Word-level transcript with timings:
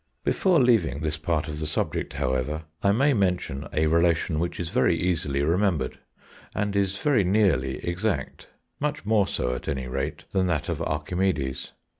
Before 0.23 0.59
leaving 0.59 1.01
this 1.01 1.19
part 1.19 1.47
of 1.47 1.59
the 1.59 1.67
subject, 1.67 2.13
however, 2.13 2.63
I 2.81 2.91
may 2.91 3.13
mention 3.13 3.67
a 3.71 3.85
relation 3.85 4.39
which 4.39 4.59
is 4.59 4.69
very 4.69 4.97
easily 4.97 5.43
remembered, 5.43 5.99
and 6.55 6.75
is 6.75 6.97
very 6.97 7.23
nearly 7.23 7.77
exact—much 7.87 9.05
more 9.05 9.27
so, 9.27 9.53
at 9.53 9.67
any 9.67 9.87
rate, 9.87 10.23
than 10.31 10.47
that 10.47 10.69
of 10.69 10.81
Archimedes. 10.81 11.73